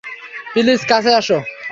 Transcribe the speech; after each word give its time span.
Please, 0.53 0.81
কাছে 0.85 1.11
আসো। 1.13 1.37